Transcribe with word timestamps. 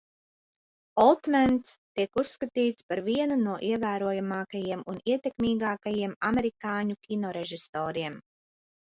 Oltmens 1.01 1.73
tiek 1.97 2.19
uzskatīts 2.21 2.85
par 2.91 3.01
vienu 3.09 3.37
no 3.41 3.57
ievērojamākajiem 3.67 4.81
un 4.93 4.97
ietekmīgākajiem 5.11 6.15
amerikāņu 6.31 6.97
kinorežisoriem. 7.09 8.17